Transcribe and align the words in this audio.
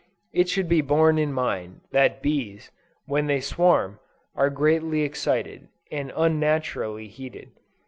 It 0.33 0.49
should 0.49 0.67
be 0.67 0.81
borne 0.81 1.19
in 1.19 1.31
mind, 1.31 1.81
that 1.91 2.23
bees, 2.23 2.71
when 3.05 3.27
they 3.27 3.39
swarm, 3.39 3.99
are 4.35 4.49
greatly 4.49 5.03
excited, 5.03 5.67
and 5.91 6.11
unnaturally 6.15 7.07
heated. 7.07 7.51